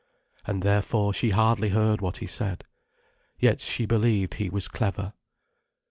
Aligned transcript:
And 0.47 0.63
therefore 0.63 1.13
she 1.13 1.29
hardly 1.29 1.69
heard 1.69 2.01
what 2.01 2.17
he 2.17 2.25
said. 2.25 2.65
Yet 3.37 3.61
she 3.61 3.85
believed 3.85 4.33
he 4.33 4.49
was 4.49 4.67
clever. 4.67 5.13